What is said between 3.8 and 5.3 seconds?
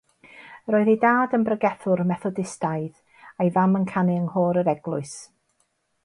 yn canu yng nghôr yr eglwys.